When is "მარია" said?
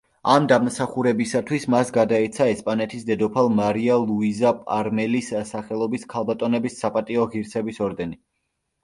3.57-3.97